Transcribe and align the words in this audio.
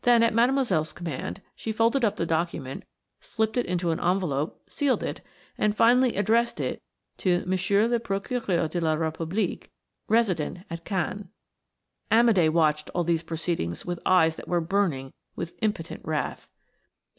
Then, 0.03 0.23
at 0.23 0.33
Mademoiselle's 0.33 0.93
command, 0.93 1.43
she 1.55 1.71
folded 1.71 2.03
up 2.03 2.15
the 2.15 2.25
document, 2.25 2.85
slipped 3.19 3.55
it 3.55 3.67
into 3.67 3.91
an 3.91 3.99
envelope, 3.99 4.59
sealed 4.67 5.03
it, 5.03 5.21
and 5.59 5.77
finally 5.77 6.15
addressed 6.15 6.59
it 6.59 6.81
to 7.17 7.43
M. 7.45 7.53
le 7.91 7.99
Procureur 7.99 8.67
de 8.67 8.81
la 8.81 8.95
République, 8.95 9.65
resident 10.07 10.65
at 10.71 10.85
Caen. 10.85 11.29
Amédé 12.11 12.49
watched 12.49 12.89
all 12.95 13.03
these 13.03 13.21
proceedings 13.21 13.85
with 13.85 13.99
eyes 14.03 14.37
that 14.37 14.47
were 14.47 14.59
burning 14.59 15.13
with 15.35 15.53
impotent 15.61 16.03
wrath. 16.03 16.49